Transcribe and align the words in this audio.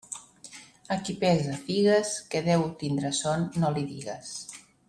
A 0.95 0.97
qui 1.09 1.15
pesa 1.25 1.59
figues, 1.67 2.15
que 2.33 2.43
deu 2.51 2.67
tindre 2.83 3.15
son 3.23 3.49
no 3.61 3.75
li 3.77 3.89
digues. 3.95 4.37